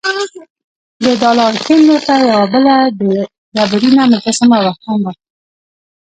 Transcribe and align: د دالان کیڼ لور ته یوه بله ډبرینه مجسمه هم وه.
د 1.03 1.05
دالان 1.21 1.53
کیڼ 1.65 1.79
لور 1.87 2.01
ته 2.07 2.13
یوه 2.29 2.43
بله 2.53 2.75
ډبرینه 3.55 4.03
مجسمه 4.13 4.57
هم 4.83 4.99
وه. 5.05 5.11